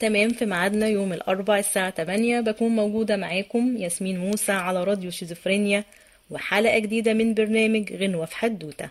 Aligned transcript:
تمام 0.00 0.30
في 0.30 0.46
ميعادنا 0.46 0.86
يوم 0.88 1.12
الأربع 1.12 1.58
الساعة 1.58 1.90
8 1.90 2.40
بكون 2.40 2.68
موجودة 2.68 3.16
معاكم 3.16 3.76
ياسمين 3.76 4.18
موسى 4.18 4.52
على 4.52 4.84
راديو 4.84 5.10
شيزوفرينيا 5.10 5.84
وحلقة 6.30 6.78
جديدة 6.78 7.14
من 7.14 7.34
برنامج 7.34 7.92
غنوة 7.92 8.26
في 8.26 8.36
حدوتة. 8.36 8.90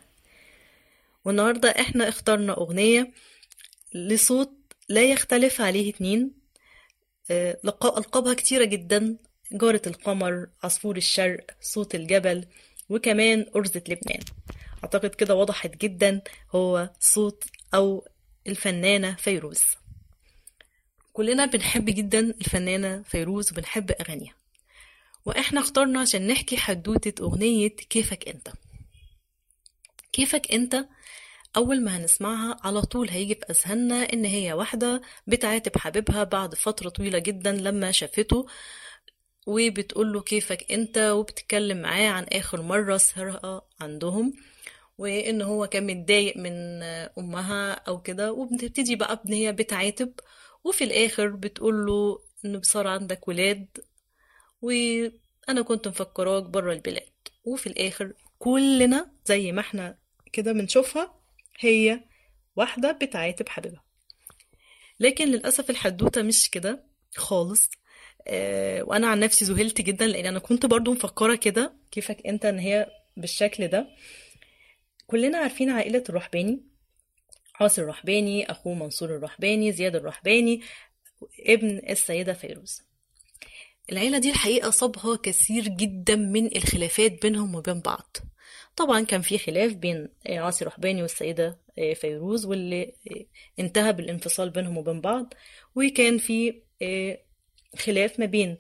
والنهاردة 1.26 1.70
إحنا 1.70 2.10
اخترنا 2.10 2.54
أغنية 2.58 3.12
لصوت 3.94 4.52
لا 4.90 5.04
يختلف 5.04 5.62
عليه 5.62 5.90
اتنين. 5.90 6.32
آه، 7.32 7.58
لق- 7.64 7.98
ألقابها 7.98 8.34
كتيرة 8.34 8.64
جدا. 8.64 9.18
جارة 9.52 9.82
القمر 9.88 10.48
عصفور 10.64 10.98
الشرق 10.98 11.46
صوت 11.62 11.96
الجبل 11.96 12.46
وكمان 12.90 13.46
أرزة 13.56 13.82
لبنان. 13.90 14.20
أعتقد 14.84 15.10
كده 15.16 15.36
وضحت 15.36 15.78
جدا 15.78 16.22
هو 16.56 16.90
صوت 17.00 17.44
أو 17.74 18.08
الفنانة 18.48 19.16
فيروز. 19.16 19.62
كلنا 21.20 21.46
بنحب 21.46 21.86
جدا 21.86 22.20
الفنانة 22.20 23.02
فيروز 23.04 23.52
وبنحب 23.52 23.92
أغانيها. 24.02 24.34
وإحنا 25.26 25.60
اخترنا 25.60 26.00
عشان 26.00 26.28
نحكي 26.28 26.58
حدوتة 26.58 27.24
أغنية 27.24 27.68
كيفك 27.68 28.28
أنت. 28.28 28.48
كيفك 30.14 30.52
أنت؟ 30.52 30.86
أول 31.58 31.84
ما 31.84 31.98
هنسمعها 31.98 32.58
على 32.64 32.82
طول 32.82 33.10
هيجي 33.10 33.36
في 33.36 33.46
أذهاننا 33.50 34.14
إن 34.14 34.26
هي 34.26 34.54
واحدة 34.54 35.02
بتعاتب 35.28 35.78
حبيبها 35.78 36.24
بعد 36.24 36.56
فترة 36.56 36.90
طويلة 36.90 37.20
جدا 37.20 37.52
لما 37.52 37.92
شافته 37.92 38.46
وبتقوله 39.48 40.22
كيفك 40.22 40.72
أنت 40.72 40.98
وبتتكلم 40.98 41.82
معاه 41.82 42.10
عن 42.10 42.24
آخر 42.24 42.62
مرة 42.62 42.98
سهرها 42.98 43.62
عندهم 43.82 44.34
وإن 44.98 45.42
هو 45.42 45.68
كان 45.68 45.88
متضايق 45.88 46.38
من 46.38 46.84
أمها 47.18 47.72
أو 47.74 48.02
كده. 48.02 48.32
وبتبتدي 48.32 48.96
بقى 48.96 49.24
إن 49.26 49.34
هي 49.34 49.52
بتعاتب 49.52 50.14
وفي 50.64 50.84
الآخر 50.84 51.28
بتقوله 51.28 52.20
إن 52.46 52.62
صار 52.62 52.88
عندك 52.88 53.28
ولاد 53.28 53.68
وأنا 54.62 55.62
كنت 55.62 55.88
مفكراك 55.88 56.44
بره 56.44 56.74
البلاد. 56.74 57.10
وفي 57.46 57.68
الآخر 57.68 58.14
كلنا 58.40 59.12
زي 59.26 59.52
ما 59.52 59.62
إحنا 59.62 59.98
كده 60.34 60.52
بنشوفها 60.52 61.16
هي 61.60 62.00
واحدة 62.56 62.92
بتعاتب 62.92 63.50
حبيبها. 63.50 63.84
لكن 65.00 65.28
للأسف 65.28 65.70
الحدوتة 65.70 66.22
مش 66.22 66.50
كده 66.50 66.84
خالص. 67.16 67.70
آه، 68.28 68.84
وأنا 68.84 69.08
عن 69.08 69.20
نفسي 69.20 69.46
ذهلت 69.46 69.82
جدا 69.82 70.08
لأن 70.08 70.26
أنا 70.26 70.40
كنت 70.40 70.66
برضو 70.66 70.94
مفكرة 70.94 71.36
كده 71.36 71.74
كيفك 71.92 72.28
أنت 72.28 72.46
إن 72.46 72.60
هي 72.60 72.88
بالشكل 73.18 73.68
ده. 73.68 73.88
كلنا 75.08 75.38
عارفين 75.38 75.70
عائلة 75.70 76.04
الرحباني 76.10 76.62
عاصي 77.60 77.82
الرحباني 77.82 78.52
أخوه 78.52 78.74
منصور 78.74 79.16
الرحباني 79.16 79.72
زياد 79.72 79.96
الرحباني 79.96 80.62
ابن 81.40 81.82
السيدة 81.90 82.34
فيروز. 82.34 82.82
العيلة 83.92 84.18
دي 84.18 84.30
الحقيقة 84.30 84.70
صابها 84.70 85.16
كثير 85.24 85.68
جدا 85.68 86.16
من 86.16 86.56
الخلافات 86.56 87.22
بينهم 87.22 87.56
وبين 87.56 87.80
بعض. 87.80 88.18
طبعا 88.76 89.02
كان 89.02 89.22
في 89.22 89.38
خلاف 89.38 89.74
بين 89.74 90.10
عاصي 90.30 90.66
رحباني 90.66 91.02
والسيدة 91.02 91.60
فيروز 91.96 92.46
واللي 92.46 92.94
انتهى 93.60 93.94
بالانفصال 93.94 94.50
بينهم 94.50 94.78
وبين 94.78 95.02
بعض 95.02 95.34
وكان 95.76 96.18
في 96.18 96.62
خلاف 97.78 98.20
ما 98.20 98.26
بين 98.26 98.58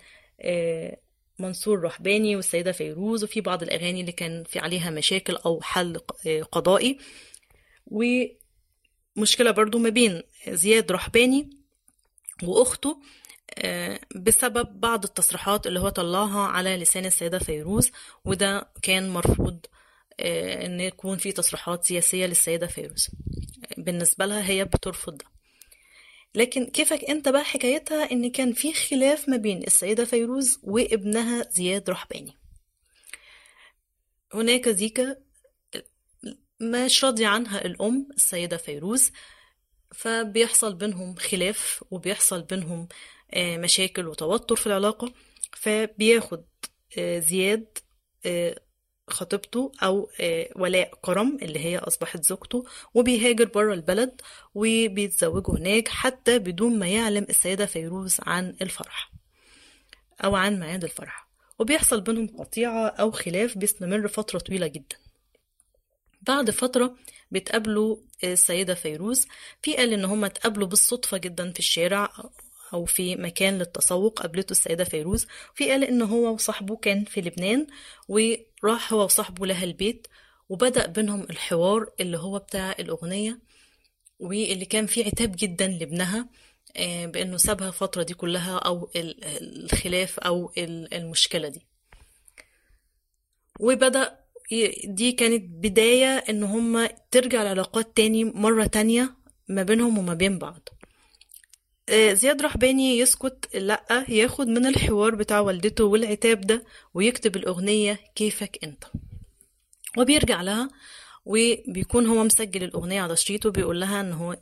منصور 1.39 1.83
رحباني 1.83 2.36
والسيدة 2.36 2.72
فيروز 2.72 3.23
وفي 3.23 3.42
بعض 3.42 3.64
الأغاني 3.64 4.02
اللي 4.02 4.11
كان 4.11 4.44
في 4.44 4.59
عليها 4.59 4.89
مشاكل 4.89 5.36
أو 5.36 5.61
حل 5.61 5.97
قضائي. 6.52 6.97
ومشكلة 9.19 9.51
برضو 9.51 9.77
ما 9.79 9.89
بين 9.89 10.21
زياد 10.49 10.91
رحباني 10.91 11.49
وأخته 12.43 13.01
آه، 13.57 13.99
بسبب 14.15 14.79
بعض 14.79 15.03
التصريحات 15.03 15.67
اللي 15.67 15.79
هو 15.79 15.89
طلعها 15.89 16.47
على 16.47 16.77
لسان 16.77 17.05
السيدة 17.05 17.39
فيروز 17.39 17.91
وده 18.25 18.69
كان 18.81 19.09
مرفوض 19.09 19.65
آه، 20.19 20.65
إن 20.65 20.79
يكون 20.79 21.17
في 21.17 21.31
تصريحات 21.31 21.85
سياسية 21.85 22.25
للسيدة 22.25 22.67
فيروز. 22.67 23.09
بالنسبة 23.77 24.25
لها 24.25 24.49
هي 24.49 24.65
بترفض 24.65 25.17
ده. 25.17 25.25
لكن 26.35 26.65
كيفك 26.65 27.03
أنت 27.09 27.29
بقى 27.29 27.43
حكايتها 27.43 28.11
إن 28.11 28.31
كان 28.31 28.53
في 28.53 28.73
خلاف 28.73 29.29
ما 29.29 29.37
بين 29.37 29.63
السيدة 29.63 30.05
فيروز 30.05 30.59
وابنها 30.63 31.47
زياد 31.52 31.89
رحباني؟ 31.89 32.37
هناك 34.33 34.69
زيكا 34.69 35.15
مش 36.61 37.03
راضية 37.03 37.27
عنها 37.27 37.65
الأم 37.65 38.08
السيدة 38.15 38.58
فيروز 38.58 39.11
فبيحصل 39.92 40.75
بينهم 40.75 41.15
خلاف 41.15 41.83
وبيحصل 41.92 42.42
بينهم 42.42 42.87
آه، 43.33 43.58
مشاكل 43.58 44.08
وتوتر 44.08 44.55
في 44.55 44.67
العلاقة 44.67 45.14
فبياخد 45.53 46.45
آه، 46.97 47.20
زياد 47.20 47.77
آه، 48.25 48.59
خطيبته 49.09 49.71
أو 49.83 50.09
ولاء 50.55 50.93
كرم 51.02 51.37
اللي 51.42 51.59
هي 51.59 51.77
أصبحت 51.77 52.23
زوجته 52.23 52.65
وبيهاجر 52.93 53.45
بره 53.45 53.73
البلد 53.73 54.21
وبيتزوجوا 54.55 55.58
هناك 55.58 55.87
حتى 55.87 56.39
بدون 56.39 56.80
ما 56.80 56.87
يعلم 56.87 57.26
السيدة 57.30 57.65
فيروز 57.65 58.17
عن 58.21 58.55
الفرح 58.61 59.11
أو 60.23 60.36
عن 60.36 60.59
ميعاد 60.59 60.83
الفرح. 60.83 61.30
وبيحصل 61.59 62.02
بينهم 62.02 62.27
قطيعة 62.37 62.87
أو 62.87 63.11
خلاف 63.11 63.58
بيستمر 63.58 64.08
فترة 64.08 64.39
طويلة 64.39 64.67
جدا. 64.67 64.95
بعد 66.21 66.52
فترة 66.52 66.95
بيتقابلوا 67.31 67.97
السيدة 68.23 68.73
فيروز. 68.73 69.27
في 69.61 69.75
قال 69.77 69.93
إن 69.93 70.05
هما 70.05 70.27
اتقابلوا 70.27 70.67
بالصدفة 70.67 71.17
جدا 71.17 71.52
في 71.52 71.59
الشارع 71.59 72.13
أو 72.73 72.85
في 72.85 73.15
مكان 73.15 73.57
للتسوق 73.59 74.19
قابلته 74.21 74.52
السيدة 74.52 74.83
فيروز. 74.83 75.27
في 75.55 75.71
قال 75.71 75.83
إن 75.83 76.02
هو 76.02 76.33
وصاحبه 76.33 76.75
كان 76.75 77.03
في 77.05 77.21
لبنان 77.21 77.67
وراح 78.08 78.93
هو 78.93 79.03
وصاحبه 79.03 79.45
لها 79.45 79.63
البيت 79.63 80.08
وبدأ 80.49 80.85
بينهم 80.87 81.21
الحوار 81.23 81.89
اللي 81.99 82.17
هو 82.17 82.39
بتاع 82.39 82.71
الأغنية 82.79 83.39
واللي 84.19 84.65
كان 84.65 84.85
فيه 84.85 85.05
عتاب 85.05 85.35
جدا 85.39 85.67
لابنها 85.67 86.29
آه، 86.77 87.05
بأنه 87.05 87.37
سابها 87.37 87.67
الفترة 87.67 88.03
دي 88.03 88.13
كلها 88.13 88.58
أو 88.58 88.89
ال- 88.95 89.23
الخلاف 89.23 90.19
أو 90.19 90.52
ال- 90.58 90.93
المشكلة 90.93 91.47
دي. 91.47 91.61
وبدأ 93.59 94.18
دي 94.86 95.11
كانت 95.11 95.43
بداية 95.49 96.17
إن 96.17 96.43
هما 96.43 96.89
ترجع 97.11 97.42
العلاقات 97.42 97.98
تاني 97.98 98.23
مرة 98.23 98.65
تانية 98.65 99.15
ما 99.48 99.64
بينهم 99.64 99.98
وما 99.98 100.14
بين 100.14 100.39
بعض. 100.39 100.70
آه، 101.89 102.14
زياد 102.14 102.42
رحباني 102.42 102.99
يسكت 102.99 103.55
لأ 103.55 104.05
ياخد 104.09 104.48
من 104.48 104.65
الحوار 104.65 105.15
بتاع 105.15 105.39
والدته 105.39 105.83
والعتاب 105.83 106.42
ده 106.42 106.64
ويكتب 106.93 107.36
الأغنية 107.36 107.99
كيفك 108.15 108.59
أنت. 108.64 108.83
وبيرجع 109.98 110.42
لها 110.42 110.70
وبيكون 111.26 112.08
هو 112.08 112.23
مسجل 112.23 112.64
الأغنية 112.64 113.02
على 113.02 113.15
شريطه 113.15 113.49
بيقول 113.52 113.80
لها 113.80 114.02
إن 114.02 114.14
هو 114.14 114.38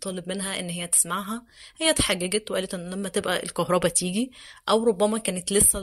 طالب 0.00 0.28
منها 0.28 0.60
إن 0.60 0.68
هي 0.70 0.86
تسمعها. 0.86 1.44
هي 1.80 1.90
اتحججت 1.90 2.50
وقالت 2.50 2.74
إن 2.74 2.90
لما 2.90 3.08
تبقى 3.08 3.42
الكهرباء 3.42 3.90
تيجي 3.92 4.32
أو 4.68 4.84
ربما 4.84 5.18
كانت 5.18 5.52
لسه 5.52 5.80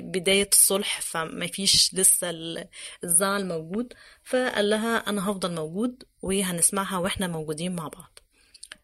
بداية 0.00 0.48
الصلح 0.52 1.00
فما 1.00 1.46
فيش 1.46 1.94
لسه 1.94 2.30
ال- 2.30 2.68
الزعل 3.04 3.46
موجود. 3.48 3.92
فقال 4.24 4.70
لها 4.70 4.96
أنا 4.96 5.30
هفضل 5.30 5.54
موجود 5.54 6.02
وهنسمعها 6.22 6.98
وإحنا 6.98 7.26
موجودين 7.26 7.74
مع 7.74 7.88
بعض. 7.88 8.18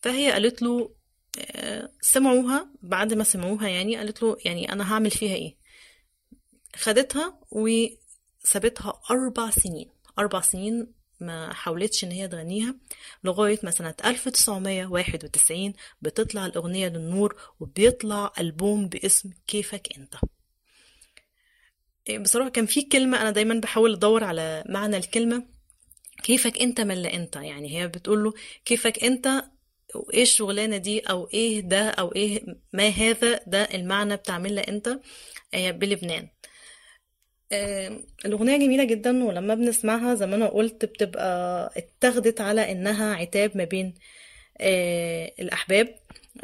فهي 0.00 0.32
قالت 0.32 0.62
له 0.62 0.90
آه، 1.50 1.90
سمعوها. 2.00 2.70
بعد 2.82 3.14
ما 3.14 3.24
سمعوها 3.24 3.68
يعني 3.68 3.96
قالت 3.96 4.22
له 4.22 4.36
يعني 4.44 4.72
أنا 4.72 4.92
هعمل 4.92 5.10
فيها 5.10 5.34
إيه؟ 5.34 5.56
خدتها 6.76 7.38
وسابتها 7.50 9.00
أربع 9.10 9.50
سنين. 9.50 9.90
أربع 10.18 10.40
سنين 10.40 10.92
ما 11.20 11.52
حاولتش 11.54 12.04
إن 12.04 12.10
هي 12.10 12.28
تغنيها 12.28 12.74
لغاية 13.24 13.58
ما 13.62 13.70
سنة 13.70 13.94
1991 14.04 15.72
بتطلع 16.02 16.46
الأغنية 16.46 16.88
للنور 16.88 17.36
وبيطلع 17.60 18.32
ألبوم 18.40 18.88
باسم 18.88 19.30
كيفك 19.46 19.88
أنت. 19.98 20.14
إيه، 22.08 22.18
بصراحة 22.18 22.50
كان 22.50 22.66
في 22.66 22.82
كلمة 22.82 23.22
أنا 23.22 23.30
دايما 23.30 23.60
بحاول 23.60 23.92
أدور 23.92 24.24
على 24.24 24.64
معنى 24.68 24.96
الكلمة 24.96 25.46
كيفك 26.22 26.58
أنت 26.58 26.80
من 26.80 26.94
لا 26.94 27.14
أنت؟ 27.14 27.36
يعني 27.36 27.78
هي 27.78 27.88
بتقوله 27.88 28.32
كيفك 28.64 29.04
أنت 29.04 29.44
وإيه 29.94 30.22
الشغلانة 30.22 30.76
دي 30.76 31.00
أو 31.00 31.28
إيه 31.34 31.60
ده 31.60 31.90
أو 31.90 32.14
إيه 32.14 32.44
ما 32.72 32.88
هذا 32.88 33.40
ده 33.46 33.62
المعنى 33.62 34.14
أنت؟ 34.68 35.00
آه، 35.54 35.70
بلبنان. 35.70 36.28
آه، 37.52 38.00
الأغنية 38.24 38.56
جميلة 38.56 38.84
جدا 38.84 39.24
ولما 39.24 39.54
بنسمعها 39.54 40.14
زي 40.14 40.26
ما 40.26 40.36
أنا 40.36 40.46
قلت 40.48 40.84
بتبقى 40.84 41.70
اتاخدت 41.76 42.40
على 42.40 42.72
إنها 42.72 43.14
عتاب 43.14 43.56
ما 43.56 43.64
بين 43.64 43.94
آه، 44.60 45.32
الأحباب 45.40 45.94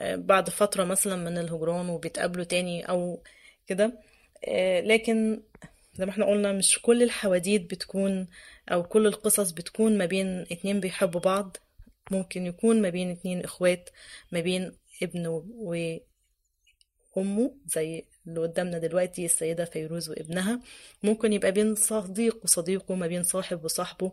آه، 0.00 0.16
بعد 0.16 0.50
فترة 0.50 0.84
مثلا 0.84 1.16
من 1.16 1.38
الهجران 1.38 1.88
وبيتقابلوا 1.88 2.44
تاني 2.44 2.88
أو 2.88 3.22
كده. 3.66 3.98
لكن 4.84 5.42
زي 5.94 6.04
ما 6.06 6.10
إحنا 6.10 6.26
قلنا 6.26 6.52
مش 6.52 6.78
كل 6.82 7.02
الحواديت 7.02 7.70
بتكون 7.70 8.28
أو 8.72 8.82
كل 8.82 9.06
القصص 9.06 9.50
بتكون 9.50 9.98
ما 9.98 10.06
بين 10.06 10.26
اتنين 10.52 10.80
بيحبوا 10.80 11.20
بعض. 11.20 11.56
ممكن 12.10 12.46
يكون 12.46 12.82
ما 12.82 12.88
بين 12.90 13.10
اتنين 13.10 13.44
إخوات 13.44 13.90
ما 14.32 14.40
بين 14.40 14.72
ابن 15.02 15.26
وأمه 17.16 17.54
زي 17.66 18.04
اللي 18.26 18.40
قدامنا 18.40 18.78
دلوقتي 18.78 19.24
السيدة 19.24 19.64
فيروز 19.64 20.10
وابنها. 20.10 20.60
ممكن 21.02 21.32
يبقى 21.32 21.52
بين 21.52 21.74
صديق 21.74 22.44
وصديقه 22.44 22.94
ما 22.94 23.06
بين 23.06 23.22
صاحب 23.22 23.64
وصاحبه. 23.64 24.12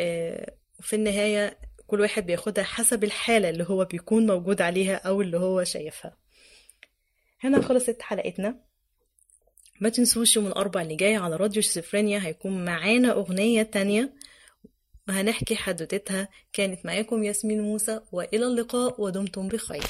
آه، 0.00 0.52
وفي 0.78 0.96
النهاية 0.96 1.58
كل 1.86 2.00
واحد 2.00 2.26
بياخدها 2.26 2.64
حسب 2.64 3.04
الحالة 3.04 3.50
اللي 3.50 3.64
هو 3.68 3.84
بيكون 3.84 4.26
موجود 4.26 4.62
عليها 4.62 4.94
أو 4.96 5.22
اللي 5.22 5.38
هو 5.38 5.64
شايفها. 5.64 6.16
هنا 7.40 7.62
خلصت 7.62 8.02
حلقتنا. 8.02 8.60
ما 9.80 9.88
تنسوش 9.88 10.36
يوم 10.36 10.46
الأربع 10.46 10.82
اللي 10.82 10.96
جاي 10.96 11.16
على 11.16 11.36
راديو 11.36 11.62
شيزوفرينيا 11.62 12.18
هيكون 12.26 12.64
معانا 12.64 13.12
أغنية 13.12 13.62
تانية. 13.62 14.12
وهنحكي 15.08 15.56
حدوتتها. 15.56 16.28
كانت 16.52 16.86
معاكم 16.86 17.24
ياسمين 17.24 17.60
موسى 17.60 18.00
وإلى 18.12 18.46
اللقاء 18.46 19.00
ودمتم 19.00 19.48
بخير. 19.48 19.84